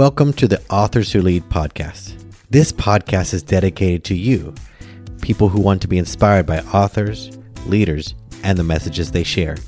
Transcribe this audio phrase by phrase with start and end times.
[0.00, 2.14] Welcome to the Authors Who Lead podcast.
[2.48, 4.54] This podcast is dedicated to you,
[5.20, 9.58] people who want to be inspired by authors, leaders, and the messages they share.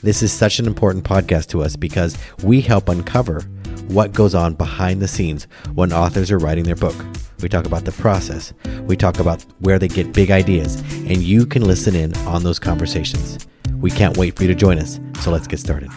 [0.00, 3.40] This is such an important podcast to us because we help uncover
[3.88, 6.94] what goes on behind the scenes when authors are writing their book.
[7.42, 11.44] We talk about the process, we talk about where they get big ideas, and you
[11.46, 13.44] can listen in on those conversations.
[13.80, 15.90] We can't wait for you to join us, so let's get started.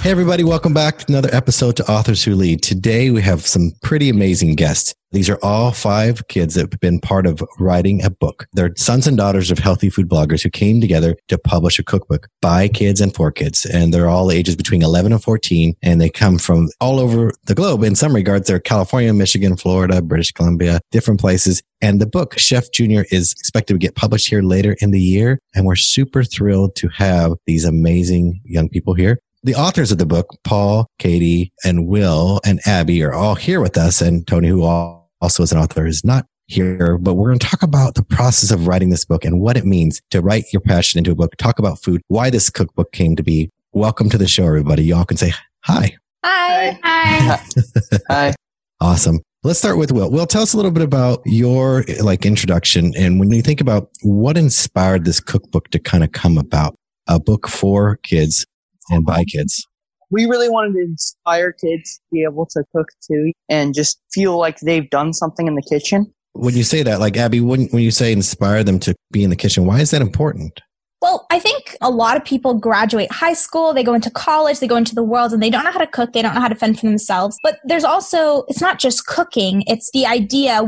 [0.00, 2.62] Hey, everybody, welcome back to another episode to Authors Who Lead.
[2.62, 4.94] Today we have some pretty amazing guests.
[5.12, 8.46] These are all five kids that have been part of writing a book.
[8.54, 12.28] They're sons and daughters of healthy food bloggers who came together to publish a cookbook
[12.40, 13.66] by kids and for kids.
[13.66, 15.74] And they're all ages between 11 and 14.
[15.82, 17.82] And they come from all over the globe.
[17.82, 21.62] In some regards, they're California, Michigan, Florida, British Columbia, different places.
[21.82, 25.40] And the book, Chef Junior, is expected to get published here later in the year.
[25.54, 29.20] And we're super thrilled to have these amazing young people here.
[29.42, 33.78] The authors of the book, Paul, Katie, and Will and Abby are all here with
[33.78, 34.02] us.
[34.02, 37.62] And Tony, who also is an author, is not here, but we're going to talk
[37.62, 40.98] about the process of writing this book and what it means to write your passion
[40.98, 43.48] into a book, talk about food, why this cookbook came to be.
[43.72, 44.84] Welcome to the show, everybody.
[44.84, 45.96] Y'all can say hi.
[46.22, 46.78] Hi.
[46.82, 47.40] Hi.
[48.08, 48.34] Hi.
[48.82, 49.20] Awesome.
[49.42, 50.10] Let's start with Will.
[50.10, 53.88] Will, tell us a little bit about your like introduction and when you think about
[54.02, 56.74] what inspired this cookbook to kind of come about,
[57.06, 58.44] a book for kids
[58.90, 59.66] and by kids.
[60.10, 64.38] We really wanted to inspire kids to be able to cook too and just feel
[64.38, 66.12] like they've done something in the kitchen.
[66.32, 69.30] When you say that, like Abby, when, when you say inspire them to be in
[69.30, 70.60] the kitchen, why is that important?
[71.00, 74.66] Well, I think a lot of people graduate high school, they go into college, they
[74.66, 76.48] go into the world, and they don't know how to cook, they don't know how
[76.48, 77.38] to fend for themselves.
[77.42, 80.62] But there's also, it's not just cooking, it's the idea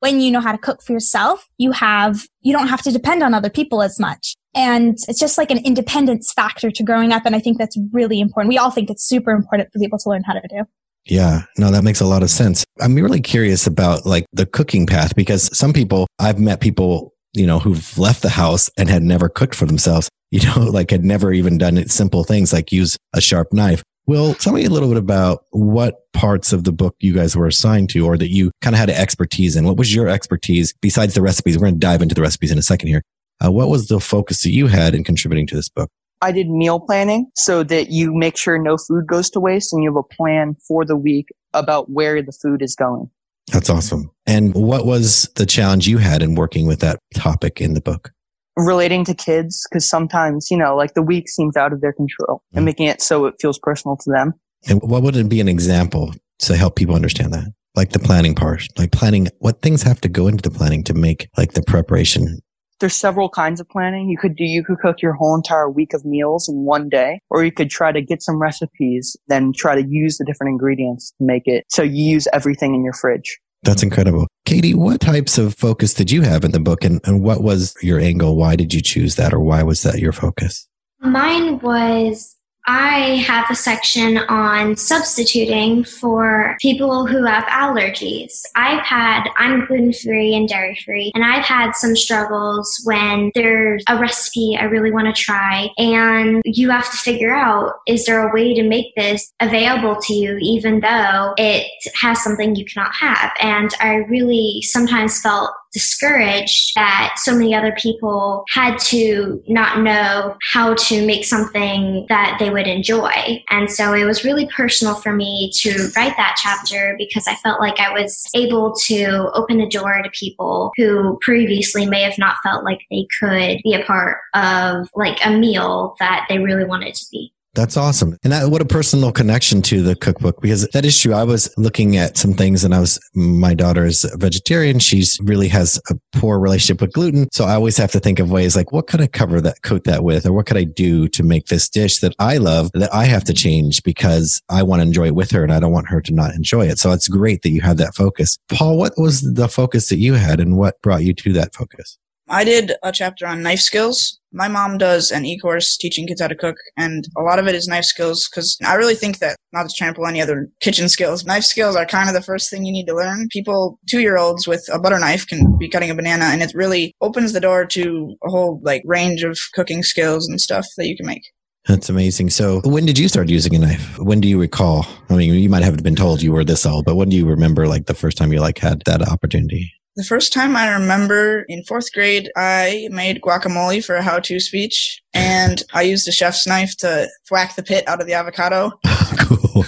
[0.00, 3.22] when you know how to cook for yourself, you have, you don't have to depend
[3.22, 4.36] on other people as much.
[4.54, 7.24] And it's just like an independence factor to growing up.
[7.24, 8.48] And I think that's really important.
[8.48, 10.64] We all think it's super important for people to learn how to do.
[11.06, 12.64] Yeah, no, that makes a lot of sense.
[12.80, 17.46] I'm really curious about like the cooking path because some people, I've met people, you
[17.46, 21.04] know, who've left the house and had never cooked for themselves, you know, like had
[21.04, 23.82] never even done simple things like use a sharp knife.
[24.06, 27.46] Will, tell me a little bit about what parts of the book you guys were
[27.46, 29.64] assigned to or that you kind of had expertise in.
[29.64, 31.56] What was your expertise besides the recipes?
[31.56, 33.02] We're going to dive into the recipes in a second here.
[33.44, 35.90] Uh, what was the focus that you had in contributing to this book?
[36.22, 39.82] I did meal planning so that you make sure no food goes to waste and
[39.82, 43.10] you have a plan for the week about where the food is going.
[43.52, 44.10] That's awesome.
[44.26, 48.12] And what was the challenge you had in working with that topic in the book?
[48.56, 52.42] relating to kids because sometimes, you know, like the week seems out of their control
[52.52, 52.56] mm.
[52.56, 54.34] and making it so it feels personal to them.
[54.68, 57.52] And what would it be an example to help people understand that?
[57.76, 60.94] Like the planning part, like planning, what things have to go into the planning to
[60.94, 62.40] make like the preparation?
[62.80, 64.08] There's several kinds of planning.
[64.08, 67.20] You could do, you could cook your whole entire week of meals in one day,
[67.30, 71.12] or you could try to get some recipes, then try to use the different ingredients
[71.18, 73.38] to make it so you use everything in your fridge.
[73.62, 74.26] That's incredible.
[74.46, 77.74] Katie, what types of focus did you have in the book and, and what was
[77.82, 78.36] your angle?
[78.36, 80.66] Why did you choose that or why was that your focus?
[81.00, 82.36] Mine was
[82.66, 88.42] I have a section on substituting for people who have allergies.
[88.54, 93.82] I've had, I'm gluten free and dairy free, and I've had some struggles when there's
[93.88, 98.28] a recipe I really want to try, and you have to figure out is there
[98.28, 101.66] a way to make this available to you, even though it
[102.00, 103.32] has something you cannot have?
[103.40, 110.36] And I really sometimes felt discouraged that so many other people had to not know
[110.52, 113.42] how to make something that they would enjoy.
[113.50, 117.60] And so it was really personal for me to write that chapter because I felt
[117.60, 122.36] like I was able to open the door to people who previously may have not
[122.42, 126.94] felt like they could be a part of like a meal that they really wanted
[126.94, 127.32] to be.
[127.54, 128.16] That's awesome.
[128.22, 131.14] And that, what a personal connection to the cookbook because that is true.
[131.14, 134.78] I was looking at some things and I was, my daughter is a vegetarian.
[134.78, 137.28] She's really has a poor relationship with gluten.
[137.32, 139.82] So I always have to think of ways like, what could I cover that, coat
[139.84, 140.26] that with?
[140.26, 143.24] Or what could I do to make this dish that I love that I have
[143.24, 146.00] to change because I want to enjoy it with her and I don't want her
[146.02, 146.78] to not enjoy it.
[146.78, 148.38] So it's great that you have that focus.
[148.48, 151.98] Paul, what was the focus that you had and what brought you to that focus?
[152.30, 154.20] I did a chapter on knife skills.
[154.32, 157.56] My mom does an e-course teaching kids how to cook, and a lot of it
[157.56, 161.24] is knife skills because I really think that, not to trample any other kitchen skills,
[161.24, 163.26] knife skills are kind of the first thing you need to learn.
[163.32, 167.32] People, two-year-olds with a butter knife can be cutting a banana, and it really opens
[167.32, 171.06] the door to a whole like range of cooking skills and stuff that you can
[171.06, 171.24] make.
[171.66, 172.30] That's amazing.
[172.30, 173.98] So, when did you start using a knife?
[173.98, 174.86] When do you recall?
[175.08, 177.26] I mean, you might have been told you were this old, but when do you
[177.26, 179.72] remember like the first time you like had that opportunity?
[180.00, 184.40] The first time I remember in fourth grade, I made guacamole for a how to
[184.40, 188.72] speech, and I used a chef's knife to thwack the pit out of the avocado.
[189.18, 189.62] cool.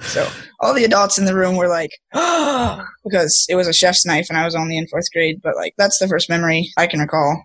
[0.00, 0.26] so
[0.60, 4.28] all the adults in the room were like, oh, because it was a chef's knife
[4.30, 5.42] and I was only in fourth grade.
[5.42, 7.44] But like, that's the first memory I can recall.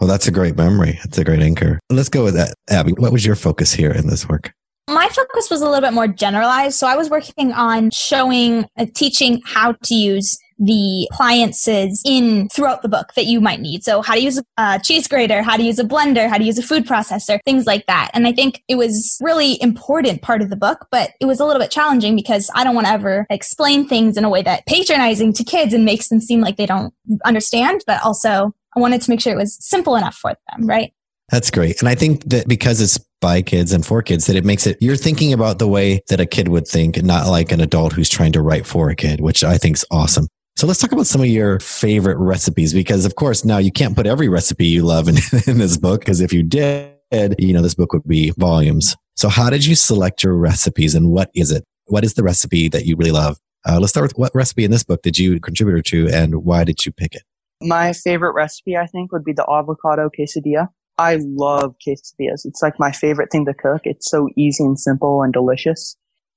[0.00, 0.98] Well, that's a great memory.
[1.04, 1.78] That's a great anchor.
[1.88, 2.56] Let's go with that.
[2.68, 4.52] Abby, what was your focus here in this work?
[4.88, 6.78] My focus was a little bit more generalized.
[6.78, 12.82] So I was working on showing, uh, teaching how to use the appliances in throughout
[12.82, 13.82] the book that you might need.
[13.82, 16.58] So how to use a cheese grater, how to use a blender, how to use
[16.58, 18.10] a food processor, things like that.
[18.14, 21.44] And I think it was really important part of the book, but it was a
[21.44, 24.66] little bit challenging because I don't want to ever explain things in a way that
[24.66, 26.94] patronizing to kids and makes them seem like they don't
[27.24, 30.92] understand, but also I wanted to make sure it was simple enough for them, right?
[31.30, 31.80] That's great.
[31.80, 34.76] And I think that because it's by kids and for kids, that it makes it,
[34.80, 38.10] you're thinking about the way that a kid would think, not like an adult who's
[38.10, 40.26] trying to write for a kid, which I think is awesome.
[40.56, 43.96] So let's talk about some of your favorite recipes because of course now you can't
[43.96, 45.16] put every recipe you love in,
[45.46, 46.94] in this book because if you did,
[47.38, 48.94] you know, this book would be volumes.
[49.16, 51.64] So how did you select your recipes and what is it?
[51.86, 53.38] What is the recipe that you really love?
[53.66, 56.64] Uh, let's start with what recipe in this book did you contribute to and why
[56.64, 57.22] did you pick it?
[57.60, 60.68] My favorite recipe, I think, would be the avocado quesadilla.
[60.98, 62.44] I love quesadillas.
[62.44, 63.82] It's like my favorite thing to cook.
[63.84, 65.96] It's so easy and simple and delicious.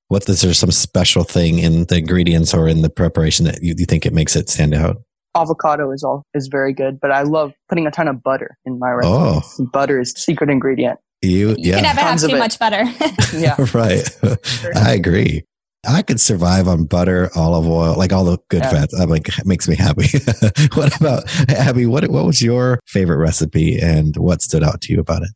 [0.10, 3.76] What is there some special thing in the ingredients or in the preparation that you,
[3.78, 4.98] you think it makes it stand out?
[5.36, 8.80] Avocado is all is very good, but I love putting a ton of butter in
[8.80, 9.14] my recipe.
[9.14, 9.66] Oh.
[9.72, 11.00] Butter is the secret ingredient.
[11.22, 11.76] You, you yeah.
[11.76, 12.84] can never have too much butter.
[13.34, 13.56] yeah.
[13.74, 14.08] right.
[14.76, 15.44] I agree.
[15.88, 18.72] I could survive on butter, olive oil, like all the good yeah.
[18.72, 18.94] fats.
[18.94, 20.08] I'm like, it makes me happy.
[20.74, 21.86] what about Abby?
[21.86, 25.30] What what was your favorite recipe, and what stood out to you about it?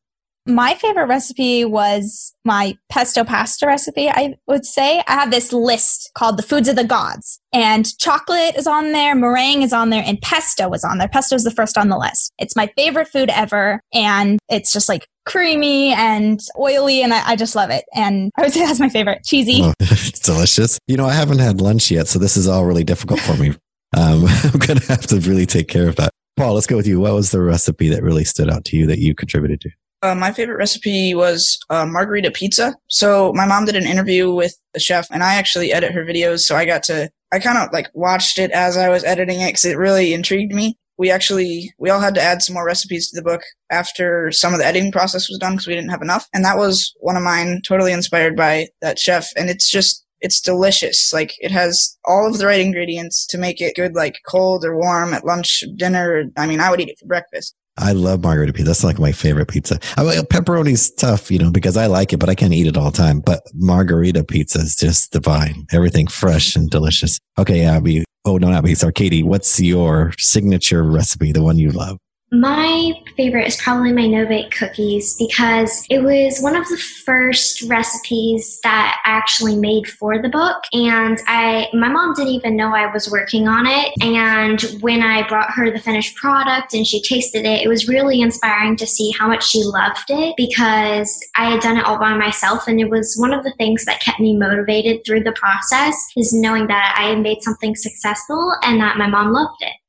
[0.48, 5.04] My favorite recipe was my pesto pasta recipe, I would say.
[5.08, 9.14] I have this list called the foods of the gods and chocolate is on there,
[9.14, 11.08] meringue is on there, and pesto was on there.
[11.08, 12.32] Pesto is the first on the list.
[12.40, 13.82] It's my favorite food ever.
[13.94, 17.86] And it's just like creamy and oily and I, I just love it.
[17.94, 19.24] And I would say that's my favorite.
[19.24, 19.62] Cheesy.
[19.64, 20.80] Oh, it's delicious.
[20.88, 23.50] You know, I haven't had lunch yet, so this is all really difficult for me.
[23.96, 26.12] Um, I'm going to have to really take care of that.
[26.38, 27.00] Paul, let's go with you.
[27.00, 29.70] What was the recipe that really stood out to you that you contributed to?
[30.04, 32.76] Uh, my favorite recipe was uh, margarita pizza.
[32.88, 36.40] So my mom did an interview with the chef, and I actually edit her videos.
[36.40, 39.50] So I got to, I kind of like watched it as I was editing it
[39.50, 40.78] because it really intrigued me.
[40.98, 44.54] We actually, we all had to add some more recipes to the book after some
[44.54, 46.28] of the editing process was done because we didn't have enough.
[46.34, 49.30] And that was one of mine, totally inspired by that chef.
[49.36, 51.12] And it's just, it's delicious.
[51.12, 54.78] Like it has all of the right ingredients to make it good, like cold or
[54.78, 56.26] warm at lunch, dinner.
[56.38, 57.56] I mean, I would eat it for breakfast.
[57.78, 58.66] I love margarita pizza.
[58.66, 59.80] That's like my favorite pizza.
[59.98, 62.78] I mean, pepperoni's tough, you know, because I like it, but I can't eat it
[62.78, 63.22] all the time.
[63.22, 65.66] But margarita pizza is just divine.
[65.72, 67.20] Everything fresh and delicious.
[67.40, 68.04] Okay, Abby.
[68.26, 68.76] Oh, no, Abby.
[68.76, 69.24] Sorry, Katie.
[69.24, 71.98] What's your signature recipe, the one you love?
[72.34, 77.64] My favorite is probably my no bake cookies because it was one of the first
[77.64, 80.64] recipes that I actually made for the book.
[80.72, 83.92] And I, my mom didn't even know I was working on it.
[84.02, 88.22] And when I brought her the finished product and she tasted it, it was really
[88.22, 92.14] inspiring to see how much she loved it because I had done it all by
[92.14, 92.66] myself.
[92.66, 96.34] And it was one of the things that kept me motivated through the process is
[96.34, 99.81] knowing that I had made something successful and that my mom loved it.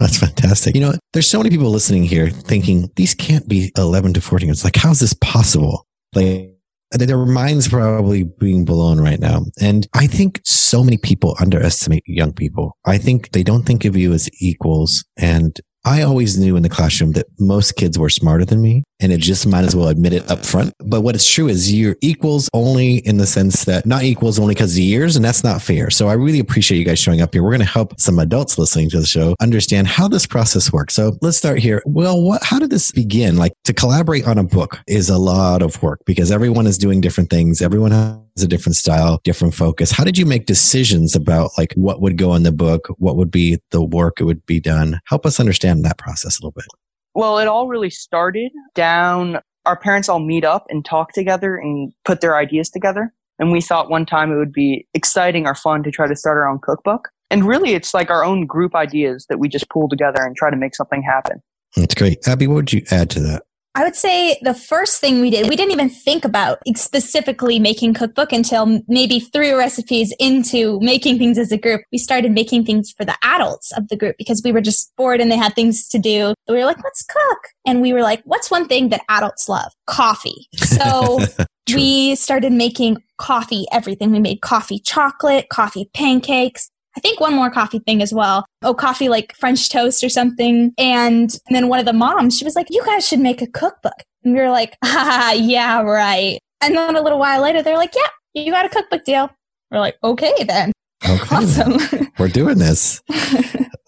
[0.00, 0.74] That's fantastic.
[0.74, 4.50] You know, there's so many people listening here thinking these can't be 11 to 14.
[4.50, 5.86] It's like, how's this possible?
[6.14, 6.56] Like,
[6.92, 9.42] their minds probably being blown right now.
[9.60, 12.76] And I think so many people underestimate young people.
[12.84, 15.04] I think they don't think of you as equals.
[15.16, 19.12] And I always knew in the classroom that most kids were smarter than me and
[19.12, 20.74] it just might as well admit it up front.
[20.78, 24.54] But what is true is you're equals only in the sense that not equals only
[24.54, 25.90] because of years, and that's not fair.
[25.90, 27.42] So I really appreciate you guys showing up here.
[27.42, 30.94] We're going to help some adults listening to the show understand how this process works.
[30.94, 31.82] So let's start here.
[31.86, 33.36] Well, what, how did this begin?
[33.36, 37.00] Like to collaborate on a book is a lot of work because everyone is doing
[37.00, 37.62] different things.
[37.62, 39.90] Everyone has a different style, different focus.
[39.90, 42.88] How did you make decisions about like what would go in the book?
[42.98, 45.00] What would be the work it would be done?
[45.06, 46.66] Help us understand that process a little bit.
[47.14, 49.40] Well, it all really started down.
[49.66, 53.12] Our parents all meet up and talk together and put their ideas together.
[53.38, 56.36] And we thought one time it would be exciting or fun to try to start
[56.36, 57.08] our own cookbook.
[57.30, 60.50] And really, it's like our own group ideas that we just pull together and try
[60.50, 61.40] to make something happen.
[61.76, 62.26] That's great.
[62.26, 63.44] Abby, what would you add to that?
[63.74, 67.94] I would say the first thing we did, we didn't even think about specifically making
[67.94, 71.82] cookbook until maybe three recipes into making things as a group.
[71.92, 75.20] We started making things for the adults of the group because we were just bored
[75.20, 76.34] and they had things to do.
[76.48, 77.38] We were like, let's cook.
[77.64, 79.72] And we were like, what's one thing that adults love?
[79.86, 80.48] Coffee.
[80.56, 81.20] So
[81.72, 84.10] we started making coffee everything.
[84.10, 88.44] We made coffee chocolate, coffee pancakes, I think one more coffee thing as well.
[88.62, 90.72] Oh, coffee like French toast or something.
[90.76, 93.46] And, and then one of the moms, she was like, you guys should make a
[93.46, 93.92] cookbook.
[94.24, 96.38] And we were like, ah, yeah, right.
[96.60, 99.30] And then a little while later, they're like, yeah, you got a cookbook deal.
[99.70, 100.72] We're like, okay, then.
[101.08, 101.36] Okay.
[101.36, 101.78] Awesome.
[102.18, 103.00] We're doing this.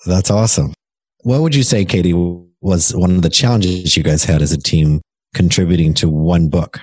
[0.06, 0.72] That's awesome.
[1.22, 4.58] What would you say, Katie, was one of the challenges you guys had as a
[4.58, 5.02] team
[5.34, 6.80] contributing to one book?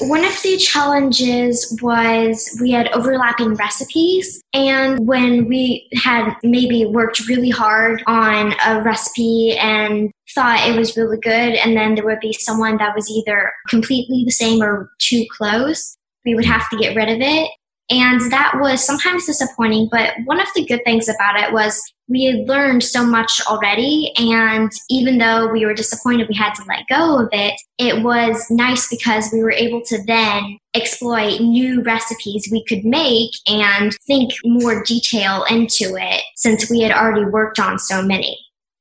[0.00, 7.28] One of the challenges was we had overlapping recipes, and when we had maybe worked
[7.28, 12.20] really hard on a recipe and thought it was really good, and then there would
[12.20, 16.78] be someone that was either completely the same or too close, we would have to
[16.78, 17.50] get rid of it.
[17.90, 22.24] And that was sometimes disappointing, but one of the good things about it was we
[22.24, 24.12] had learned so much already.
[24.16, 28.46] And even though we were disappointed we had to let go of it, it was
[28.50, 34.32] nice because we were able to then exploit new recipes we could make and think
[34.44, 38.38] more detail into it since we had already worked on so many.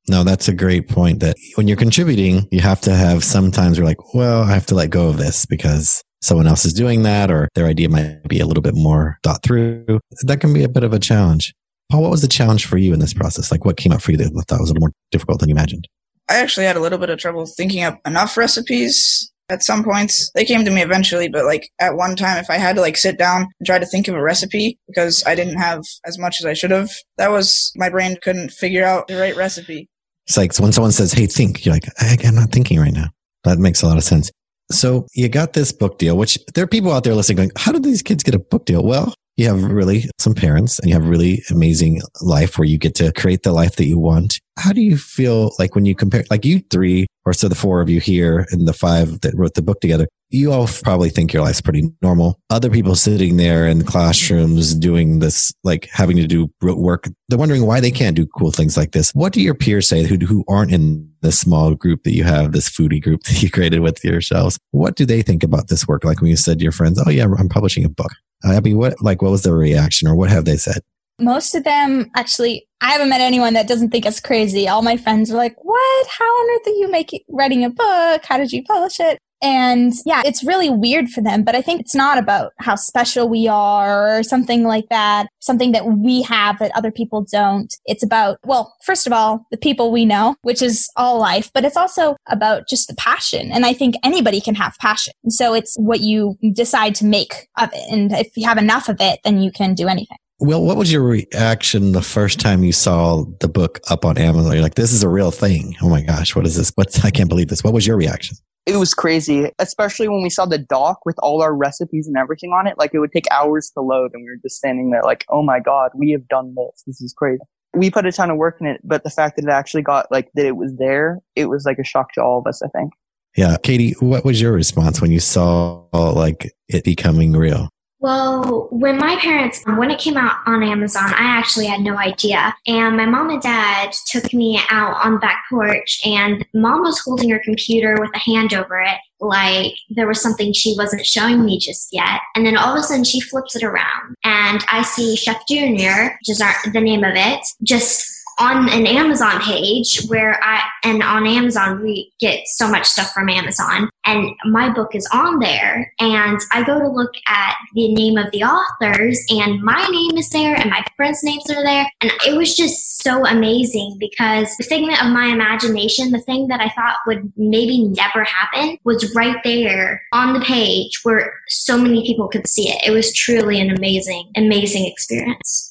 [0.08, 3.86] No, that's a great point that when you're contributing, you have to have sometimes you're
[3.86, 7.32] like, well, I have to let go of this because someone else is doing that
[7.32, 10.00] or their idea might be a little bit more thought through.
[10.24, 11.54] That can be a bit of a challenge.
[11.92, 13.52] Paul, what was the challenge for you in this process?
[13.52, 15.56] Like what came up for you that thought was a little more difficult than you
[15.56, 15.88] imagined?
[16.30, 20.30] I actually had a little bit of trouble thinking up enough recipes at some points.
[20.36, 22.98] They came to me eventually, but like at one time, if I had to like
[22.98, 26.38] sit down and try to think of a recipe because I didn't have as much
[26.40, 29.90] as I should have, that was my brain couldn't figure out the right recipe.
[30.28, 33.08] It's like when someone says, Hey, think, you're like, I'm not thinking right now.
[33.46, 34.30] That makes a lot of sense.
[34.72, 37.72] So you got this book deal, which there are people out there listening going, how
[37.72, 38.84] did these kids get a book deal?
[38.84, 42.94] Well, you have really some parents and you have really amazing life where you get
[42.96, 44.40] to create the life that you want.
[44.58, 47.80] How do you feel like when you compare, like you three, or so the four
[47.80, 51.32] of you here and the five that wrote the book together, you all probably think
[51.32, 52.38] your life's pretty normal.
[52.50, 57.66] Other people sitting there in classrooms doing this, like having to do work, they're wondering
[57.66, 59.12] why they can't do cool things like this.
[59.12, 62.52] What do your peers say who, who aren't in this small group that you have,
[62.52, 64.60] this foodie group that you created with yourselves?
[64.72, 66.04] What do they think about this work?
[66.04, 68.12] Like when you said to your friends, Oh yeah, I'm publishing a book.
[68.44, 70.82] Abby, what, like, what was their reaction or what have they said?
[71.20, 74.68] Most of them actually, I haven't met anyone that doesn't think it's crazy.
[74.68, 76.08] All my friends are like, what?
[76.08, 78.24] How on earth are you making, writing a book?
[78.24, 79.20] How did you publish it?
[79.42, 83.30] And yeah, it's really weird for them, but I think it's not about how special
[83.30, 87.74] we are or something like that, something that we have that other people don't.
[87.86, 91.64] It's about, well, first of all, the people we know, which is all life, but
[91.64, 93.52] it's also about just the passion.
[93.52, 95.14] And I think anybody can have passion.
[95.30, 97.92] So it's what you decide to make of it.
[97.92, 100.18] And if you have enough of it, then you can do anything.
[100.42, 104.54] Well, what was your reaction the first time you saw the book up on Amazon?
[104.54, 105.76] You're like, this is a real thing.
[105.82, 106.72] Oh my gosh, what is this?
[106.76, 107.62] What's, I can't believe this.
[107.64, 108.38] What was your reaction?
[108.66, 112.52] It was crazy, especially when we saw the doc with all our recipes and everything
[112.52, 112.78] on it.
[112.78, 115.42] Like it would take hours to load, and we were just standing there, like, "Oh
[115.42, 116.84] my god, we have done this!
[116.86, 117.42] This is crazy."
[117.74, 120.12] We put a ton of work in it, but the fact that it actually got
[120.12, 122.62] like that it was there, it was like a shock to all of us.
[122.62, 122.92] I think.
[123.38, 127.70] Yeah, Katie, what was your response when you saw like it becoming real?
[128.02, 132.56] Well, when my parents, when it came out on Amazon, I actually had no idea.
[132.66, 137.00] And my mom and dad took me out on the back porch, and mom was
[137.00, 141.44] holding her computer with a hand over it, like there was something she wasn't showing
[141.44, 142.22] me just yet.
[142.36, 146.18] And then all of a sudden, she flips it around, and I see Chef Junior,
[146.22, 151.04] which is our, the name of it, just on an Amazon page where I, and
[151.04, 155.94] on Amazon, we get so much stuff from Amazon and my book is on there
[156.00, 160.30] and I go to look at the name of the authors and my name is
[160.30, 161.86] there and my friends' names are there.
[162.02, 166.60] And it was just so amazing because the figment of my imagination, the thing that
[166.60, 172.06] I thought would maybe never happen was right there on the page where so many
[172.06, 172.88] people could see it.
[172.88, 175.69] It was truly an amazing, amazing experience.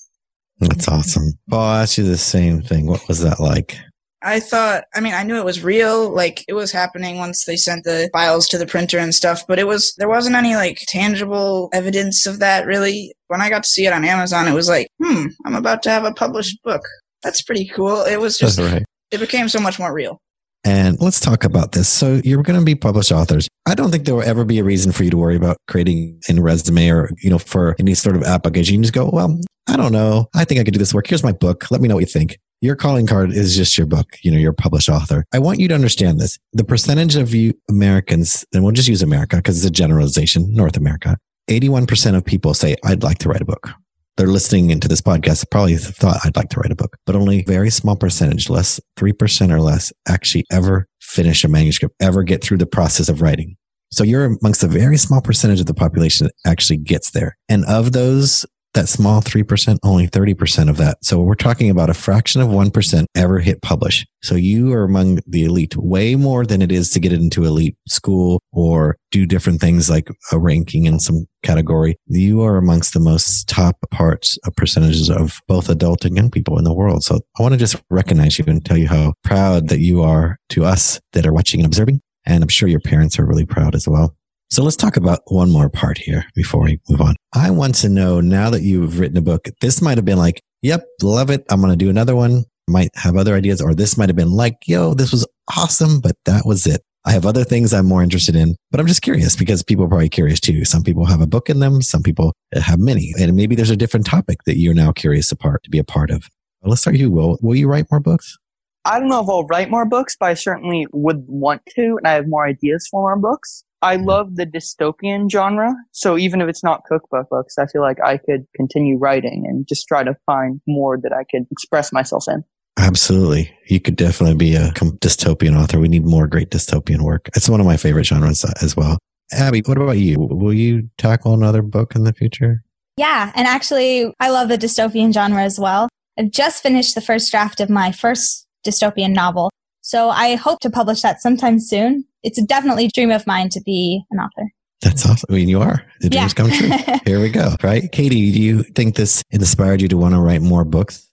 [0.60, 1.32] That's awesome.
[1.48, 2.86] Well, I'll ask you the same thing.
[2.86, 3.78] What was that like?
[4.22, 7.54] I thought, I mean, I knew it was real, like it was happening once they
[7.56, 10.82] sent the files to the printer and stuff, but it was, there wasn't any like
[10.88, 13.12] tangible evidence of that really.
[13.28, 15.90] When I got to see it on Amazon, it was like, hmm, I'm about to
[15.90, 16.82] have a published book.
[17.22, 18.02] That's pretty cool.
[18.02, 18.84] It was just, right.
[19.12, 20.20] it became so much more real.
[20.64, 21.88] And let's talk about this.
[21.88, 23.48] So you're going to be published authors.
[23.66, 26.20] I don't think there will ever be a reason for you to worry about creating
[26.28, 28.74] a resume or, you know, for any sort of application.
[28.74, 30.28] You just go, well, I don't know.
[30.34, 31.06] I think I could do this work.
[31.06, 31.70] Here's my book.
[31.70, 32.38] Let me know what you think.
[32.60, 34.06] Your calling card is just your book.
[34.22, 35.24] You know, you're a published author.
[35.32, 36.38] I want you to understand this.
[36.54, 40.76] The percentage of you Americans, and we'll just use America because it's a generalization, North
[40.76, 43.70] America, 81% of people say, I'd like to write a book
[44.18, 47.44] they're listening into this podcast probably thought I'd like to write a book, but only
[47.44, 52.58] very small percentage, less 3% or less actually ever finish a manuscript, ever get through
[52.58, 53.56] the process of writing.
[53.92, 57.38] So you're amongst a very small percentage of the population that actually gets there.
[57.48, 58.44] And of those
[58.74, 60.98] that small 3%, only 30% of that.
[61.02, 64.06] So we're talking about a fraction of 1% ever hit publish.
[64.22, 67.76] So you are among the elite way more than it is to get into elite
[67.88, 71.96] school or do different things like a ranking in some category.
[72.06, 76.58] You are amongst the most top parts of percentages of both adult and young people
[76.58, 77.02] in the world.
[77.04, 80.38] So I want to just recognize you and tell you how proud that you are
[80.50, 82.00] to us that are watching and observing.
[82.26, 84.17] And I'm sure your parents are really proud as well.
[84.50, 87.16] So let's talk about one more part here before we move on.
[87.34, 90.40] I want to know now that you've written a book, this might have been like,
[90.62, 91.44] yep, love it.
[91.50, 92.44] I'm going to do another one.
[92.66, 95.26] Might have other ideas, or this might have been like, yo, this was
[95.56, 96.80] awesome, but that was it.
[97.04, 99.88] I have other things I'm more interested in, but I'm just curious because people are
[99.88, 100.64] probably curious too.
[100.64, 101.80] Some people have a book in them.
[101.80, 105.62] Some people have many, and maybe there's a different topic that you're now curious apart
[105.64, 106.24] to be a part of.
[106.62, 107.10] Let's start you.
[107.10, 108.36] Will, will you write more books?
[108.84, 112.06] I don't know if I'll write more books, but I certainly would want to, and
[112.06, 113.62] I have more ideas for more books.
[113.82, 114.06] I mm-hmm.
[114.06, 115.74] love the dystopian genre.
[115.92, 119.66] So even if it's not cookbook books, I feel like I could continue writing and
[119.68, 122.44] just try to find more that I could express myself in.
[122.78, 123.50] Absolutely.
[123.66, 125.80] You could definitely be a dystopian author.
[125.80, 127.28] We need more great dystopian work.
[127.34, 128.98] It's one of my favorite genres uh, as well.
[129.32, 130.16] Abby, what about you?
[130.18, 132.62] Will you tackle another book in the future?
[132.96, 133.32] Yeah.
[133.34, 135.88] And actually, I love the dystopian genre as well.
[136.18, 139.50] I've just finished the first draft of my first dystopian novel.
[139.88, 143.60] So I hope to publish that sometime soon it's definitely a dream of mine to
[143.62, 144.50] be an author.
[144.82, 145.28] That's awesome.
[145.30, 145.82] I mean, you are.
[146.02, 146.44] The dreams yeah.
[146.44, 146.96] come true.
[147.06, 147.56] Here we go.
[147.62, 147.90] Right.
[147.90, 151.08] Katie, do you think this inspired you to want to write more books?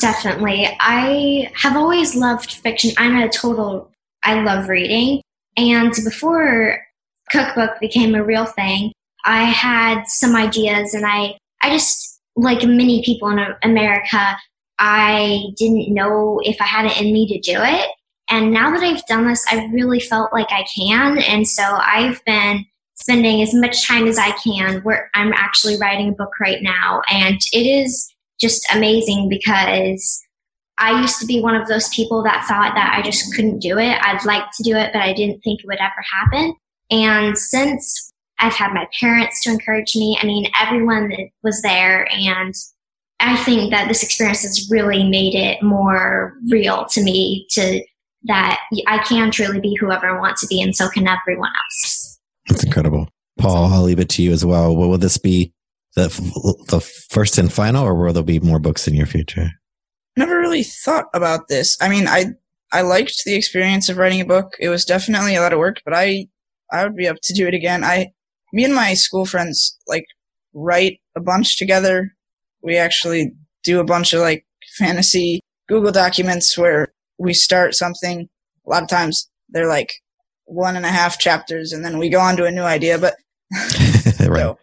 [0.00, 0.74] Definitely.
[0.80, 2.92] I have always loved fiction.
[2.96, 5.20] I'm a total, I love reading.
[5.58, 6.78] And before
[7.30, 8.92] cookbook became a real thing,
[9.26, 14.38] I had some ideas and I, I just, like many people in America,
[14.78, 17.90] I didn't know if I had it in me to do it.
[18.30, 21.18] And now that I've done this, I really felt like I can.
[21.18, 22.64] And so I've been
[22.94, 27.02] spending as much time as I can where I'm actually writing a book right now.
[27.10, 28.08] And it is
[28.40, 30.22] just amazing because
[30.78, 33.78] I used to be one of those people that thought that I just couldn't do
[33.78, 33.98] it.
[34.00, 36.54] I'd like to do it, but I didn't think it would ever happen.
[36.90, 42.08] And since I've had my parents to encourage me, I mean, everyone that was there.
[42.12, 42.54] And
[43.20, 47.80] I think that this experience has really made it more real to me to
[48.24, 52.18] that I can truly be whoever I want to be, and so can everyone else.
[52.48, 53.08] That's incredible.
[53.38, 54.74] Paul, I'll leave it to you as well.
[54.76, 55.52] Will this be
[55.96, 56.08] the,
[56.68, 59.50] the first and final, or will there be more books in your future?
[60.16, 61.76] Never really thought about this.
[61.80, 62.26] I mean, I
[62.72, 64.54] I liked the experience of writing a book.
[64.58, 66.26] It was definitely a lot of work, but I
[66.72, 67.84] I would be up to do it again.
[67.84, 68.12] I
[68.52, 70.06] me and my school friends like
[70.52, 72.14] write a bunch together.
[72.62, 73.32] We actually
[73.64, 74.46] do a bunch of like
[74.78, 78.28] fantasy Google documents where we start something,
[78.66, 79.92] a lot of times they're like
[80.46, 82.98] one and a half chapters and then we go on to a new idea.
[82.98, 83.14] But
[84.20, 84.36] right.
[84.36, 84.58] So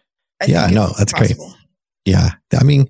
[0.46, 1.48] yeah, no, that's possible.
[1.48, 1.56] great.
[2.04, 2.30] Yeah.
[2.58, 2.88] I mean,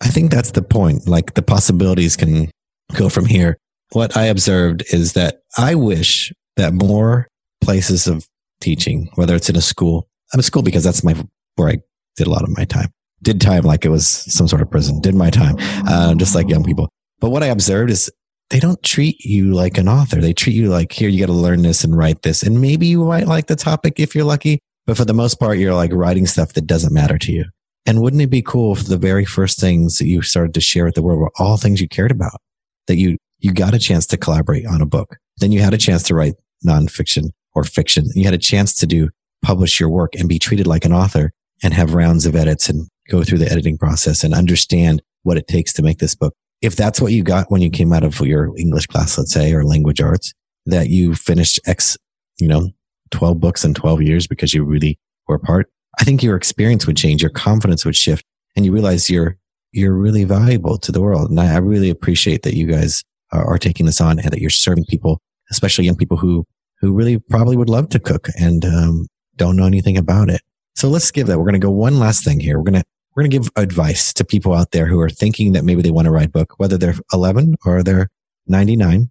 [0.00, 1.06] I think that's the point.
[1.06, 2.50] Like the possibilities can
[2.94, 3.58] go from here.
[3.92, 7.28] What I observed is that I wish that more
[7.60, 8.26] places of
[8.60, 11.14] teaching, whether it's in a school, I'm a school because that's my,
[11.56, 11.78] where I
[12.16, 12.88] did a lot of my time.
[13.22, 15.56] Did time like it was some sort of prison, did my time,
[15.88, 16.88] uh, just like young people.
[17.20, 18.10] But what I observed is
[18.50, 20.20] they don't treat you like an author.
[20.20, 22.42] They treat you like, here, you got to learn this and write this.
[22.42, 24.60] And maybe you might like the topic if you're lucky.
[24.86, 27.44] But for the most part, you're like writing stuff that doesn't matter to you.
[27.86, 30.84] And wouldn't it be cool if the very first things that you started to share
[30.84, 32.40] with the world were all things you cared about?
[32.86, 35.16] That you, you got a chance to collaborate on a book.
[35.38, 38.06] Then you had a chance to write nonfiction or fiction.
[38.14, 39.10] You had a chance to do
[39.42, 41.32] publish your work and be treated like an author
[41.62, 45.48] and have rounds of edits and go through the editing process and understand what it
[45.48, 46.34] takes to make this book
[46.66, 49.52] if that's what you got when you came out of your English class, let's say,
[49.52, 50.32] or language arts,
[50.66, 51.96] that you finished X,
[52.38, 52.70] you know,
[53.12, 54.98] 12 books in 12 years because you really
[55.28, 58.24] were part, I think your experience would change, your confidence would shift,
[58.56, 59.38] and you realize you're,
[59.70, 61.30] you're really valuable to the world.
[61.30, 64.40] And I, I really appreciate that you guys are, are, taking this on and that
[64.40, 65.20] you're serving people,
[65.52, 66.44] especially young people who,
[66.80, 70.40] who really probably would love to cook and, um, don't know anything about it.
[70.74, 71.38] So let's give that.
[71.38, 72.58] We're going to go one last thing here.
[72.58, 72.84] We're going to
[73.16, 75.90] we're going to give advice to people out there who are thinking that maybe they
[75.90, 78.10] want to write a book, whether they're 11 or they're
[78.46, 79.08] 99,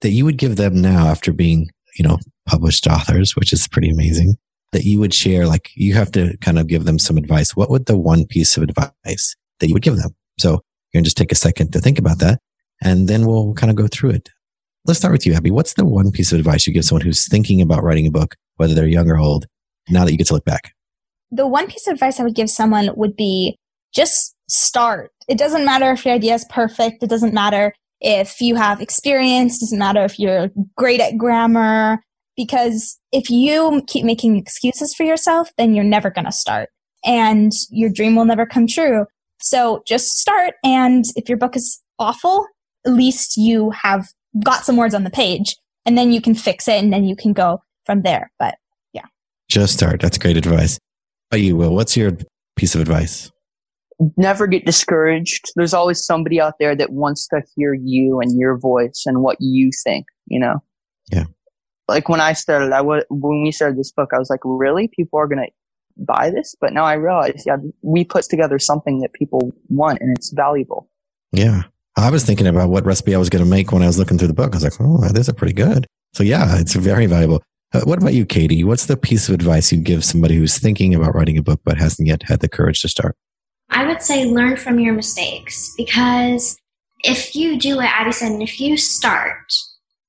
[0.00, 3.90] that you would give them now after being, you know, published authors, which is pretty
[3.90, 4.36] amazing,
[4.72, 7.54] that you would share, like you have to kind of give them some advice.
[7.54, 10.16] What would the one piece of advice that you would give them?
[10.38, 10.60] So you're
[10.94, 12.40] going to just take a second to think about that
[12.82, 14.30] and then we'll kind of go through it.
[14.86, 15.50] Let's start with you, Abby.
[15.50, 18.34] What's the one piece of advice you give someone who's thinking about writing a book,
[18.56, 19.46] whether they're young or old,
[19.90, 20.72] now that you get to look back?
[21.32, 23.56] The one piece of advice I would give someone would be
[23.94, 25.10] just start.
[25.28, 27.02] It doesn't matter if your idea is perfect.
[27.02, 29.56] It doesn't matter if you have experience.
[29.56, 32.02] It doesn't matter if you're great at grammar.
[32.36, 36.70] Because if you keep making excuses for yourself, then you're never going to start
[37.04, 39.06] and your dream will never come true.
[39.40, 40.54] So just start.
[40.64, 42.46] And if your book is awful,
[42.86, 44.08] at least you have
[44.42, 47.16] got some words on the page and then you can fix it and then you
[47.16, 48.30] can go from there.
[48.38, 48.56] But
[48.92, 49.06] yeah.
[49.48, 50.00] Just start.
[50.00, 50.78] That's great advice.
[51.36, 51.74] You, Will?
[51.74, 52.12] What's your
[52.56, 53.30] piece of advice?
[54.16, 55.52] Never get discouraged.
[55.56, 59.36] There's always somebody out there that wants to hear you and your voice and what
[59.40, 60.62] you think, you know?
[61.10, 61.24] Yeah.
[61.88, 64.88] Like when I started, I was, when we started this book, I was like, really?
[64.88, 65.52] People are going to
[66.04, 66.54] buy this?
[66.60, 70.88] But now I realize, yeah, we put together something that people want and it's valuable.
[71.32, 71.62] Yeah.
[71.96, 74.18] I was thinking about what recipe I was going to make when I was looking
[74.18, 74.54] through the book.
[74.54, 75.86] I was like, oh, these are pretty good.
[76.14, 77.42] So yeah, it's very valuable.
[77.74, 78.64] Uh, what about you, Katie?
[78.64, 81.78] What's the piece of advice you give somebody who's thinking about writing a book but
[81.78, 83.16] hasn't yet had the courage to start?
[83.70, 86.56] I would say learn from your mistakes because
[87.04, 89.52] if you do what Abby said, and if you start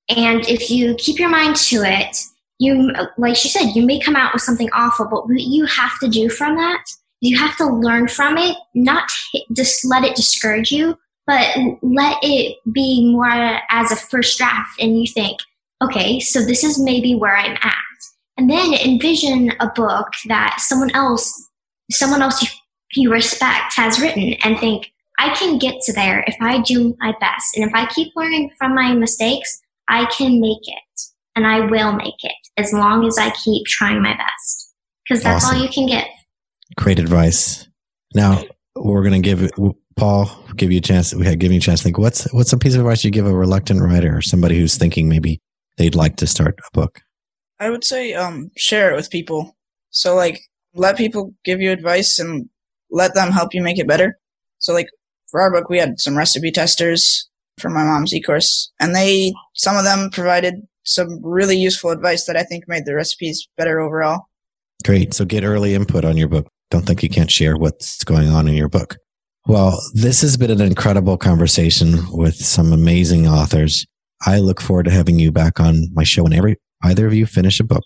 [0.10, 2.18] and if you keep your mind to it,
[2.60, 5.98] you, like she said, you may come out with something awful, but what you have
[6.00, 6.84] to do from that,
[7.22, 9.10] you have to learn from it, not
[9.54, 15.00] just let it discourage you, but let it be more as a first draft and
[15.00, 15.40] you think,
[15.84, 17.76] okay, so this is maybe where I'm at.
[18.38, 21.50] And then envision a book that someone else,
[21.92, 22.48] someone else you,
[22.96, 27.14] you respect has written and think, I can get to there if I do my
[27.20, 27.56] best.
[27.56, 31.02] And if I keep learning from my mistakes, I can make it
[31.36, 34.74] and I will make it as long as I keep trying my best.
[35.04, 35.58] Because that's awesome.
[35.58, 36.08] all you can give.
[36.78, 37.68] Great advice.
[38.16, 38.44] Now
[38.76, 39.52] we're going to give
[39.96, 41.14] Paul give you a chance.
[41.14, 41.98] We had given you a chance to think.
[41.98, 45.10] What's what's a piece of advice you give a reluctant writer or somebody who's thinking
[45.10, 45.40] maybe
[45.78, 47.02] they'd like to start a book?
[47.60, 49.56] I would say um, share it with people.
[49.92, 50.42] So like
[50.74, 52.50] let people give you advice and
[52.92, 54.20] let them help you make it better.
[54.60, 54.88] So like
[55.30, 59.78] for our book, we had some recipe testers for my mom's e-course and they, some
[59.78, 64.28] of them provided some really useful advice that I think made the recipes better overall.
[64.84, 65.14] Great.
[65.14, 66.48] So get early input on your book.
[66.72, 68.98] Don't think you can't share what's going on in your book.
[69.46, 73.86] Well, this has been an incredible conversation with some amazing authors.
[74.26, 77.60] I look forward to having you back on my show whenever either of you finish
[77.60, 77.84] a book.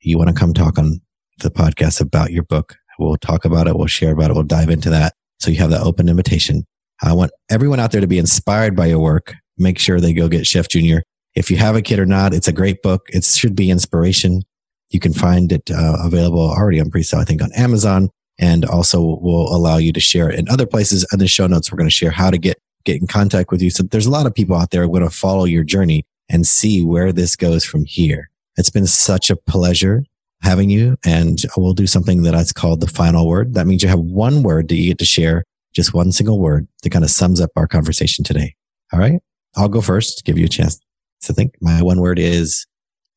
[0.00, 1.00] You want to come talk on
[1.38, 2.76] the podcast about your book.
[2.98, 3.76] We'll talk about it.
[3.76, 4.34] We'll share about it.
[4.34, 5.14] We'll dive into that.
[5.38, 6.64] So you have that open invitation.
[7.02, 9.34] I want everyone out there to be inspired by your work.
[9.56, 11.02] Make sure they go get Chef Junior.
[11.34, 13.06] If you have a kid or not, it's a great book.
[13.08, 14.42] It should be inspiration.
[14.90, 19.00] You can find it uh, available already on pre-sale, I think, on Amazon and also
[19.00, 21.06] will allow you to share it in other places.
[21.12, 23.62] In the show notes, we're going to share how to get, get in contact with
[23.62, 23.70] you.
[23.70, 26.04] So there's a lot of people out there who are going to follow your journey
[26.28, 28.30] and see where this goes from here.
[28.56, 30.04] It's been such a pleasure
[30.42, 33.54] having you and we'll do something that is called the final word.
[33.54, 36.66] That means you have one word that you get to share, just one single word
[36.82, 38.54] that kind of sums up our conversation today.
[38.92, 39.20] All right.
[39.56, 40.80] I'll go first, give you a chance
[41.22, 41.54] to think.
[41.60, 42.66] My one word is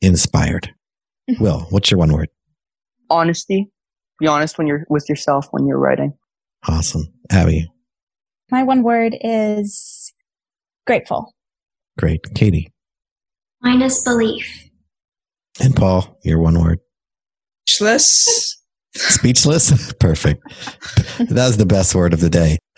[0.02, 0.74] inspired.
[1.40, 2.30] Will, what's your one word?
[3.10, 3.72] Honesty
[4.24, 6.14] be honest when you're with yourself when you're writing.
[6.68, 7.06] Awesome.
[7.30, 7.70] Abby.
[8.54, 10.14] My one word is
[10.86, 11.34] grateful.
[11.98, 12.22] Great.
[12.36, 12.72] Katie.
[13.64, 14.70] Mine is belief.
[15.60, 16.78] And Paul, your one word.
[17.68, 18.62] Speechless.
[18.94, 19.94] Speechless?
[20.00, 20.44] Perfect.
[21.18, 22.60] that was the best word of the day.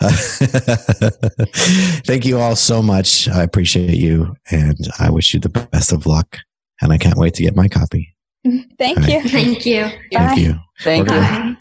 [2.06, 3.28] Thank you all so much.
[3.28, 6.38] I appreciate you and I wish you the best of luck.
[6.80, 8.16] And I can't wait to get my copy.
[8.78, 9.08] Thank right.
[9.10, 9.28] you.
[9.28, 9.90] Thank you.
[10.10, 10.58] Thank you.
[10.80, 11.56] Thank you.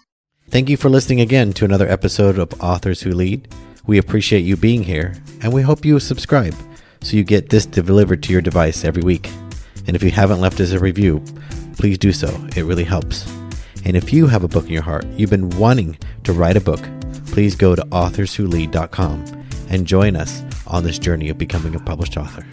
[0.51, 3.53] Thank you for listening again to another episode of Authors Who Lead.
[3.87, 6.55] We appreciate you being here, and we hope you subscribe
[7.01, 9.29] so you get this delivered to your device every week.
[9.87, 11.23] And if you haven't left us a review,
[11.77, 12.27] please do so.
[12.55, 13.31] It really helps.
[13.85, 16.61] And if you have a book in your heart, you've been wanting to write a
[16.61, 16.81] book,
[17.27, 22.43] please go to authorswholead.com and join us on this journey of becoming a published author.